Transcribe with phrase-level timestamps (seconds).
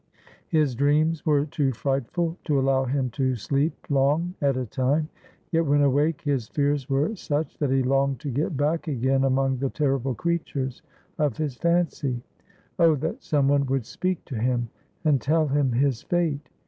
[0.47, 5.09] His dreams were too frightful to allow him to sleep long at a time;
[5.51, 9.57] yet, when awake, his fears were such that he longed to get back again among
[9.57, 10.81] the terrible creatures
[11.19, 12.23] of his fancy.
[12.79, 14.69] Oh, that some one would speak to him,
[15.05, 16.49] and tell him his fate!